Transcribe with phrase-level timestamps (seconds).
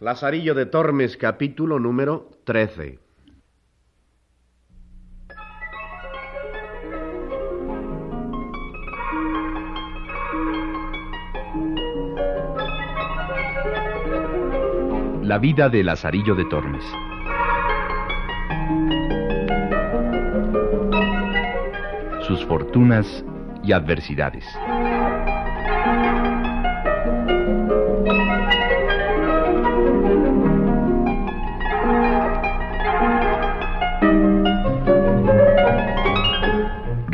[0.00, 2.98] Lazarillo de Tormes, capítulo número 13.
[15.22, 16.84] La vida de Lazarillo de Tormes.
[22.26, 23.24] Sus fortunas
[23.62, 24.44] y adversidades.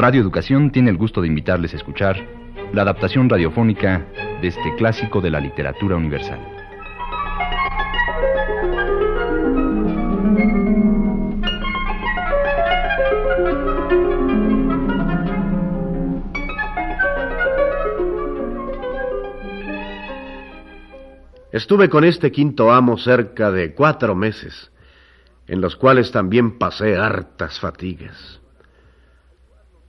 [0.00, 2.26] Radio Educación tiene el gusto de invitarles a escuchar
[2.72, 4.06] la adaptación radiofónica
[4.40, 6.40] de este clásico de la literatura universal.
[21.52, 24.72] Estuve con este quinto amo cerca de cuatro meses,
[25.46, 28.40] en los cuales también pasé hartas fatigas.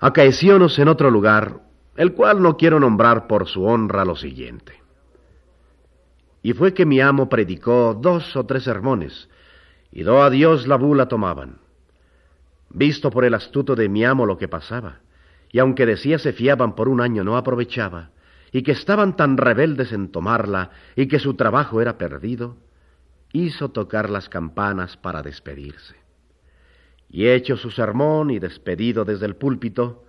[0.03, 1.61] Acaeciónos en otro lugar,
[1.95, 4.81] el cual no quiero nombrar por su honra lo siguiente.
[6.41, 9.29] Y fue que mi amo predicó dos o tres sermones,
[9.91, 11.59] y do a Dios la bula tomaban.
[12.71, 15.01] Visto por el astuto de mi amo lo que pasaba,
[15.51, 18.09] y aunque decía se fiaban por un año no aprovechaba,
[18.51, 22.57] y que estaban tan rebeldes en tomarla y que su trabajo era perdido,
[23.33, 26.00] hizo tocar las campanas para despedirse.
[27.11, 30.05] Y hecho su sermón y despedido desde el púlpito,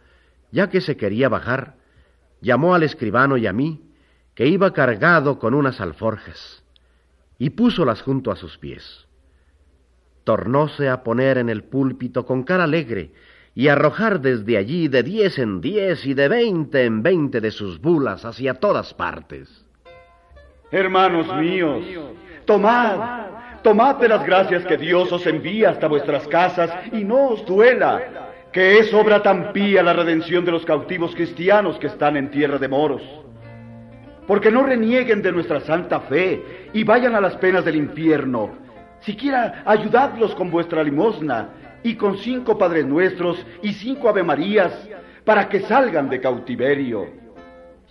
[0.53, 1.75] ya que se quería bajar,
[2.41, 3.83] llamó al escribano y a mí,
[4.35, 6.63] que iba cargado con unas alforjas,
[7.39, 9.07] y púsolas junto a sus pies.
[10.23, 13.13] Tornóse a poner en el púlpito con cara alegre,
[13.55, 17.81] y arrojar desde allí de diez en diez y de veinte en veinte de sus
[17.81, 19.67] bulas hacia todas partes.
[20.71, 21.85] Hermanos míos,
[22.47, 23.32] tomad, tomad
[23.63, 28.79] de las gracias que Dios os envía hasta vuestras casas y no os duela, que
[28.79, 32.69] es obra tan pía la redención de los cautivos cristianos que están en tierra de
[32.69, 33.03] moros.
[34.27, 38.51] Porque no renieguen de nuestra santa fe y vayan a las penas del infierno.
[39.01, 41.51] Siquiera ayudadlos con vuestra limosna
[41.85, 44.73] y con cinco Padres Nuestros y cinco Ave Marías
[45.25, 47.22] para que salgan de cautiverio.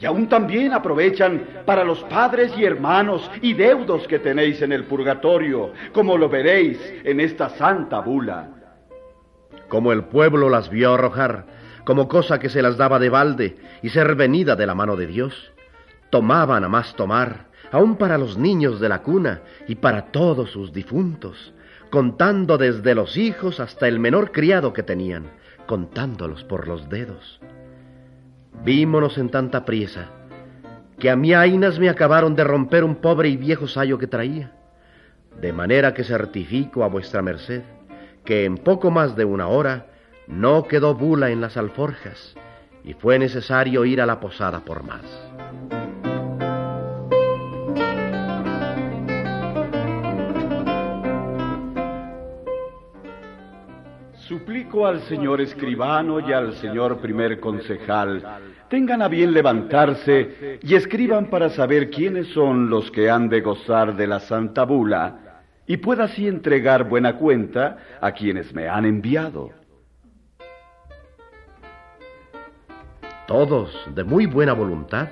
[0.02, 4.86] Y aún también aprovechan para los padres y hermanos y deudos que tenéis en el
[4.86, 8.50] purgatorio, como lo veréis en esta santa bula.
[9.70, 11.46] Como el pueblo las vio arrojar,
[11.86, 15.06] como cosa que se las daba de balde y ser venida de la mano de
[15.06, 15.52] Dios,
[16.10, 20.74] tomaban a más tomar, aun para los niños de la cuna y para todos sus
[20.74, 21.54] difuntos,
[21.92, 25.26] contando desde los hijos hasta el menor criado que tenían,
[25.68, 27.40] contándolos por los dedos.
[28.64, 30.10] Vímonos en tanta priesa,
[31.00, 34.52] que a mí ainas me acabaron de romper un pobre y viejo sayo que traía,
[35.40, 37.64] de manera que certifico a vuestra merced
[38.26, 39.88] que en poco más de una hora
[40.28, 42.36] no quedó bula en las alforjas
[42.84, 45.02] y fue necesario ir a la posada por más.
[54.14, 58.24] Suplico al señor escribano y al señor primer concejal,
[58.72, 63.98] tengan a bien levantarse y escriban para saber quiénes son los que han de gozar
[63.98, 69.50] de la santa bula, y pueda así entregar buena cuenta a quienes me han enviado.
[73.28, 75.10] Todos, de muy buena voluntad,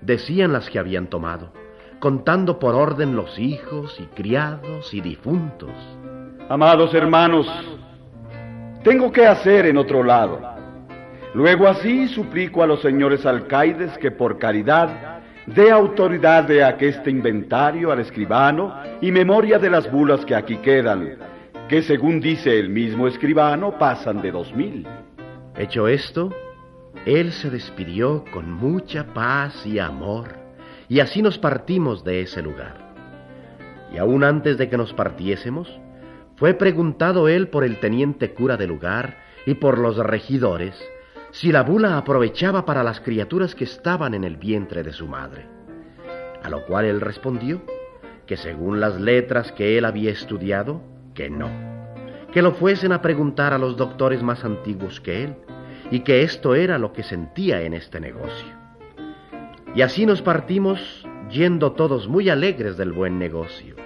[0.00, 1.52] decían las que habían tomado,
[2.00, 5.70] contando por orden los hijos y criados y difuntos.
[6.48, 7.46] Amados hermanos,
[8.82, 10.55] tengo que hacer en otro lado.
[11.36, 17.92] Luego así suplico a los señores alcaides que por caridad dé autoridad de aqueste inventario
[17.92, 21.18] al escribano y memoria de las bulas que aquí quedan,
[21.68, 24.88] que según dice el mismo escribano pasan de dos mil.
[25.58, 26.32] Hecho esto,
[27.04, 30.36] él se despidió con mucha paz y amor,
[30.88, 32.94] y así nos partimos de ese lugar.
[33.92, 35.68] Y aún antes de que nos partiésemos,
[36.36, 40.74] fue preguntado él por el teniente cura del lugar y por los regidores
[41.30, 45.46] si la bula aprovechaba para las criaturas que estaban en el vientre de su madre.
[46.42, 47.62] A lo cual él respondió
[48.26, 50.82] que según las letras que él había estudiado,
[51.14, 51.50] que no,
[52.32, 55.36] que lo fuesen a preguntar a los doctores más antiguos que él,
[55.90, 58.54] y que esto era lo que sentía en este negocio.
[59.74, 63.85] Y así nos partimos yendo todos muy alegres del buen negocio.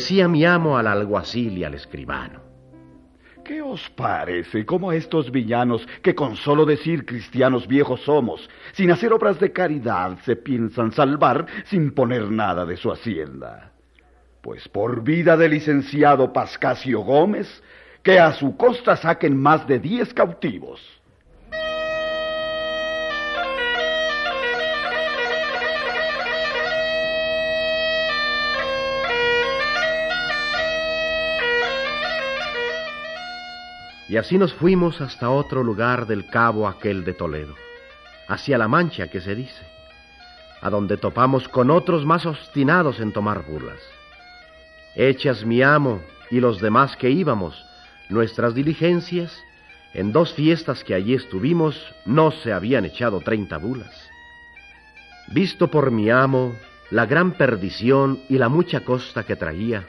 [0.00, 2.40] Decía mi amo al alguacil y al escribano.
[3.44, 8.90] ¿Qué os parece como a estos villanos que con solo decir cristianos viejos somos, sin
[8.90, 13.72] hacer obras de caridad, se piensan salvar sin poner nada de su hacienda?
[14.40, 17.62] Pues por vida del licenciado Pascasio Gómez,
[18.02, 20.80] que a su costa saquen más de diez cautivos.
[34.10, 37.54] Y así nos fuimos hasta otro lugar del cabo aquel de Toledo,
[38.26, 39.62] hacia la Mancha que se dice,
[40.60, 43.78] a donde topamos con otros más obstinados en tomar burlas.
[44.96, 47.64] Hechas mi amo y los demás que íbamos,
[48.08, 49.32] nuestras diligencias,
[49.94, 54.10] en dos fiestas que allí estuvimos no se habían echado treinta bulas.
[55.28, 56.56] Visto por mi amo
[56.90, 59.84] la gran perdición y la mucha costa que traía,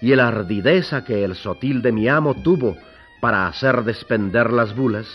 [0.00, 2.78] y la ardideza que el sotil de mi amo tuvo
[3.20, 5.06] para hacer despender las bulas,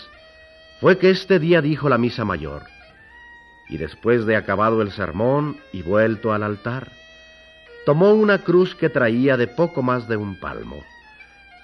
[0.80, 2.62] fue que este día dijo la misa mayor,
[3.68, 6.92] y después de acabado el sermón y vuelto al altar,
[7.86, 10.82] tomó una cruz que traía de poco más de un palmo,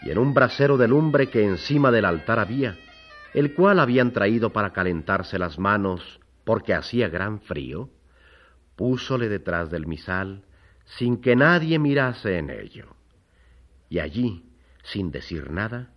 [0.02, 2.76] y en un brasero de lumbre que encima del altar había,
[3.34, 7.90] el cual habían traído para calentarse las manos porque hacía gran frío,
[8.76, 10.44] púsole detrás del misal
[10.96, 12.96] sin que nadie mirase en ello.
[13.88, 14.44] Y allí,
[14.82, 15.90] sin decir nada,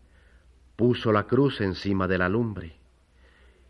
[0.76, 2.78] puso la cruz encima de la lumbre.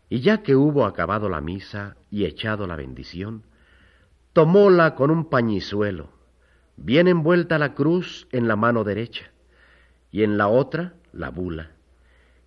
[0.08, 3.42] Y ya que hubo acabado la misa y echado la bendición,
[4.32, 6.10] tomóla con un pañizuelo,
[6.76, 9.30] bien envuelta la cruz en la mano derecha,
[10.10, 11.70] y en la otra la bula,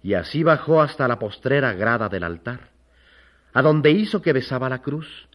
[0.03, 2.71] y así bajó hasta la postrera grada del altar,
[3.53, 5.27] a donde hizo que besaba la cruz,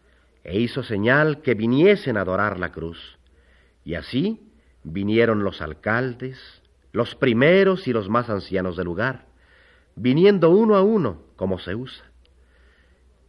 [0.45, 3.19] e hizo señal que viniesen a adorar la cruz.
[3.85, 4.41] Y así
[4.83, 6.62] vinieron los alcaldes,
[6.93, 9.27] los primeros y los más ancianos del lugar,
[9.97, 12.05] viniendo uno a uno, como se usa.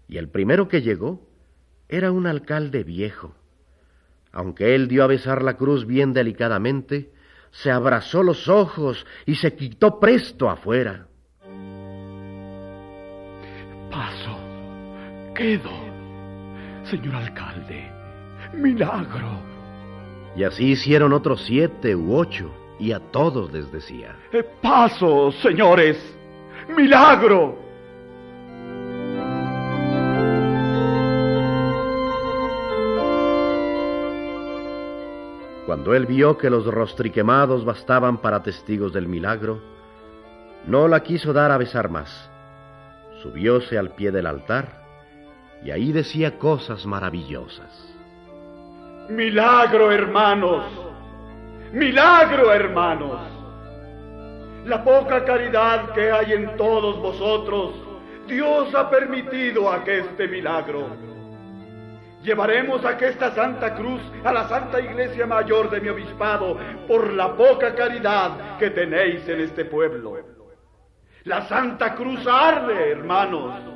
[0.07, 1.25] Y el primero que llegó
[1.87, 3.35] era un alcalde viejo.
[4.31, 7.11] Aunque él dio a besar la cruz bien delicadamente,
[7.51, 11.07] se abrazó los ojos y se quitó presto afuera.
[13.91, 14.37] Paso,
[15.35, 15.69] quedo,
[16.83, 17.91] señor alcalde,
[18.53, 19.39] milagro.
[20.35, 25.97] Y así hicieron otros siete u ocho y a todos les decía, eh, Paso, señores,
[26.75, 27.57] milagro.
[35.65, 39.61] Cuando él vio que los rostriquemados bastaban para testigos del milagro,
[40.67, 42.29] no la quiso dar a besar más.
[43.21, 44.83] Subióse al pie del altar
[45.63, 47.95] y ahí decía cosas maravillosas.
[49.09, 50.92] Milagro, hermanos
[51.73, 53.19] Milagro, hermanos.
[54.65, 57.73] La poca caridad que hay en todos vosotros,
[58.27, 60.87] Dios ha permitido este milagro.
[62.21, 67.73] Llevaremos aquesta Santa Cruz a la Santa Iglesia Mayor de mi obispado por la poca
[67.73, 70.19] caridad que tenéis en este pueblo.
[71.23, 73.72] La Santa Cruz arde, hermanos.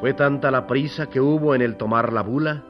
[0.00, 2.64] Fue tanta la prisa que hubo en el tomar la bula,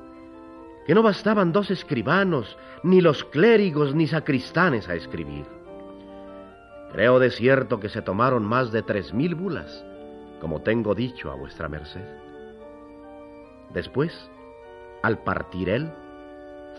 [0.85, 5.47] que no bastaban dos escribanos, ni los clérigos, ni sacristanes a escribir.
[6.91, 9.85] Creo de cierto que se tomaron más de tres mil bulas,
[10.41, 12.05] como tengo dicho a vuestra merced.
[13.73, 14.29] Después,
[15.05, 15.93] al partir él,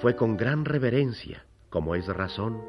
[0.01, 2.62] fue con gran reverencia, como es razón,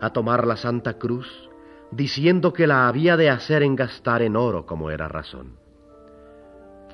[0.00, 1.48] a tomar la Santa Cruz,
[1.92, 5.61] diciendo que la había de hacer engastar en oro, como era razón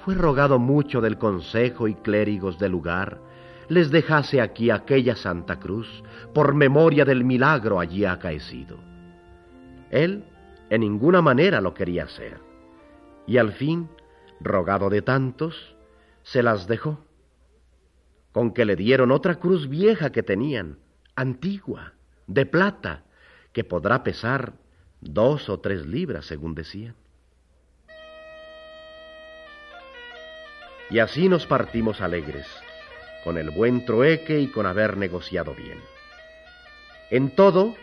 [0.05, 3.19] fue rogado mucho del consejo y clérigos del lugar
[3.69, 6.03] les dejase aquí aquella Santa Cruz
[6.35, 8.79] por memoria del milagro allí acaecido.
[9.91, 10.25] Él
[10.71, 12.39] en ninguna manera lo quería hacer,
[13.27, 13.89] y al fin,
[14.41, 15.77] rogado de tantos,
[16.23, 17.05] se las dejó,
[18.33, 20.79] con que le dieron otra cruz vieja que tenían,
[21.15, 21.93] antigua,
[22.27, 23.05] de plata,
[23.53, 24.55] que podrá pesar
[25.01, 26.95] dos o tres libras, según decían.
[30.91, 32.47] Y así nos partimos alegres,
[33.25, 35.79] con el buen trueque y con haber negociado bien.
[37.11, 37.77] En todo,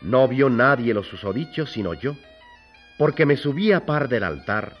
[0.00, 2.16] no vio nadie los susodichos sino yo,
[2.98, 4.76] porque me subí a par del altar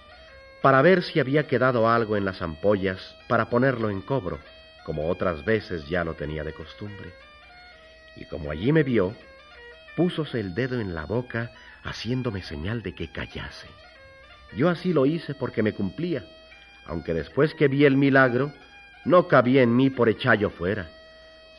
[0.62, 4.38] para ver si había quedado algo en las ampollas para ponerlo en cobro,
[4.84, 7.12] como otras veces ya lo tenía de costumbre.
[8.16, 9.14] Y como allí me vio,
[9.96, 11.50] púsose el dedo en la boca
[11.82, 13.66] haciéndome señal de que callase.
[14.56, 16.24] Yo así lo hice porque me cumplía,
[16.86, 18.52] aunque después que vi el milagro,
[19.04, 20.88] no cabía en mí por echallo fuera,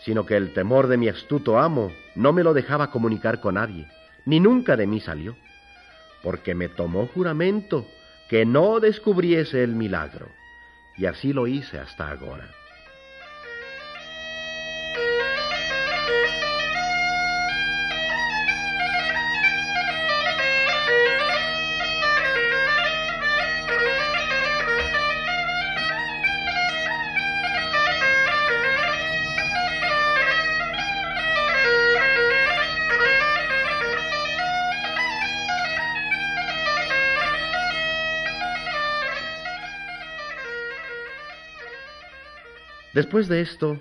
[0.03, 3.87] sino que el temor de mi astuto amo no me lo dejaba comunicar con nadie,
[4.25, 5.35] ni nunca de mí salió,
[6.21, 7.85] porque me tomó juramento
[8.29, 10.27] que no descubriese el milagro,
[10.97, 12.49] y así lo hice hasta ahora.
[42.93, 43.79] Después de esto,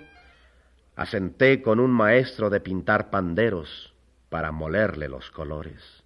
[0.97, 3.93] asenté con un maestro de pintar panderos
[4.31, 6.03] para molerle los colores.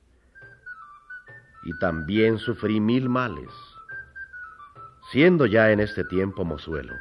[1.65, 3.51] Y también sufrí mil males.
[5.13, 6.95] Siendo ya en este tiempo mozuelo,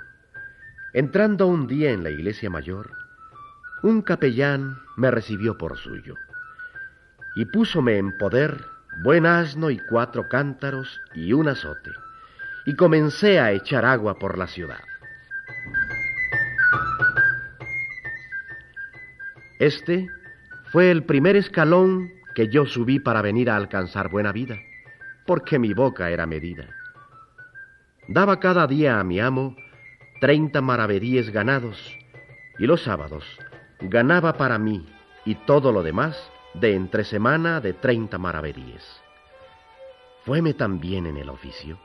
[0.93, 2.91] entrando un día en la iglesia mayor,
[3.81, 6.15] un capellán me recibió por suyo
[7.35, 8.63] y púsome en poder
[9.03, 11.91] buen asno y cuatro cántaros y un azote,
[12.65, 14.79] y comencé a echar agua por la ciudad.
[19.59, 20.09] Este
[20.71, 24.59] fue el primer escalón que yo subí para venir a alcanzar buena vida,
[25.25, 26.67] porque mi boca era medida.
[28.07, 29.55] Daba cada día a mi amo
[30.19, 31.97] treinta maravedíes ganados,
[32.59, 33.24] y los sábados
[33.79, 34.85] ganaba para mí
[35.25, 36.17] y todo lo demás
[36.53, 38.83] de entre semana de treinta maravedíes.
[40.25, 41.77] Fueme tan bien en el oficio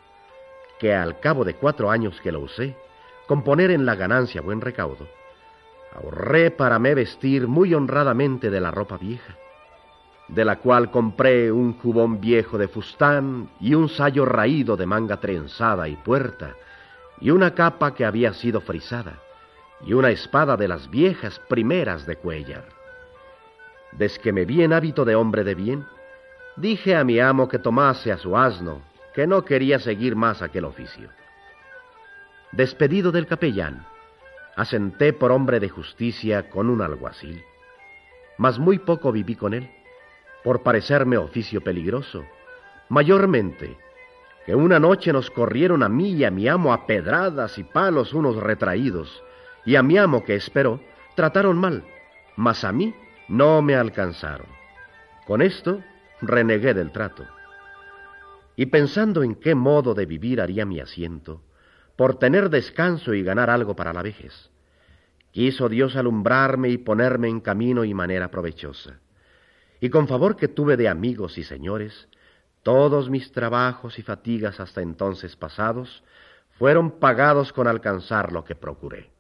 [0.78, 2.74] que al cabo de cuatro años que lo usé,
[3.26, 5.08] con poner en la ganancia buen recaudo,
[5.94, 9.36] Ahorré para me vestir muy honradamente de la ropa vieja,
[10.28, 15.18] de la cual compré un jubón viejo de fustán y un sayo raído de manga
[15.18, 16.54] trenzada y puerta,
[17.20, 19.18] y una capa que había sido frisada,
[19.84, 22.64] y una espada de las viejas primeras de Cuellar.
[23.92, 25.86] Desde que me vi en hábito de hombre de bien,
[26.56, 28.82] dije a mi amo que tomase a su asno,
[29.14, 31.08] que no quería seguir más aquel oficio.
[32.52, 33.84] Despedido del capellán,
[34.60, 37.42] asenté por hombre de justicia con un alguacil,
[38.36, 39.70] mas muy poco viví con él,
[40.44, 42.26] por parecerme oficio peligroso,
[42.90, 43.78] mayormente
[44.44, 48.12] que una noche nos corrieron a mí y a mi amo a pedradas y palos
[48.12, 49.24] unos retraídos,
[49.64, 50.78] y a mi amo que esperó,
[51.14, 51.82] trataron mal,
[52.36, 52.94] mas a mí
[53.28, 54.46] no me alcanzaron.
[55.26, 55.82] Con esto
[56.20, 57.24] renegué del trato.
[58.56, 61.40] Y pensando en qué modo de vivir haría mi asiento,
[61.96, 64.49] por tener descanso y ganar algo para la vejez.
[65.32, 69.00] Quiso Dios alumbrarme y ponerme en camino y manera provechosa.
[69.80, 72.08] Y con favor que tuve de amigos y señores,
[72.62, 76.02] todos mis trabajos y fatigas hasta entonces pasados
[76.58, 79.10] fueron pagados con alcanzar lo que procuré.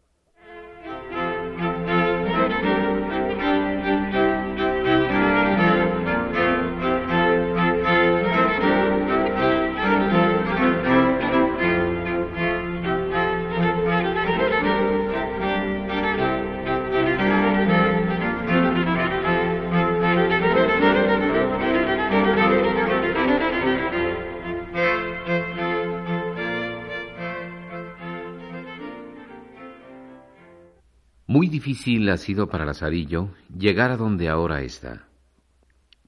[31.30, 35.06] Muy difícil ha sido para Lazarillo llegar a donde ahora está,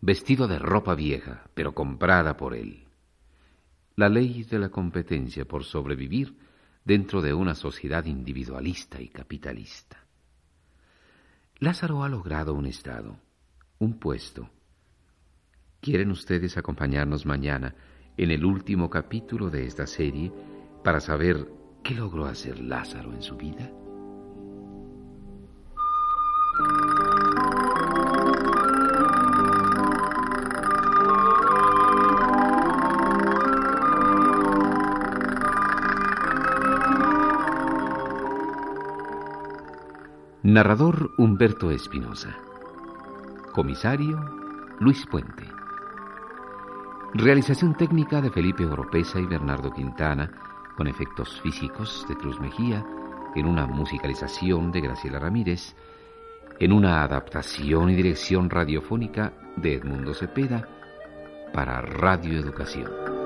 [0.00, 2.88] vestido de ropa vieja, pero comprada por él.
[3.95, 6.37] La ley de la competencia por sobrevivir
[6.85, 10.05] dentro de una sociedad individualista y capitalista.
[11.61, 13.17] Lázaro ha logrado un estado,
[13.79, 14.50] un puesto.
[15.81, 17.76] ¿Quieren ustedes acompañarnos mañana
[18.17, 20.33] en el último capítulo de esta serie
[20.83, 21.47] para saber
[21.85, 23.71] qué logró hacer Lázaro en su vida?
[40.52, 42.37] Narrador Humberto Espinosa.
[43.54, 44.21] Comisario
[44.80, 45.44] Luis Puente.
[47.14, 50.30] Realización técnica de Felipe Oropesa y Bernardo Quintana,
[50.76, 52.85] con efectos físicos de Cruz Mejía,
[53.35, 55.75] en una musicalización de Graciela Ramírez,
[56.59, 60.68] en una adaptación y dirección radiofónica de Edmundo Cepeda
[61.54, 63.22] para Radio Educación.